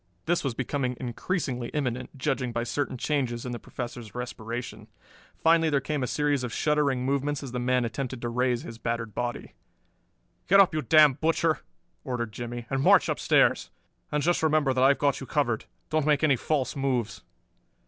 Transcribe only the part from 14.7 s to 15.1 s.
that I've